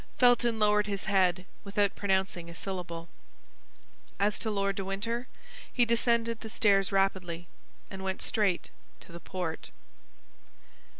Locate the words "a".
2.49-2.55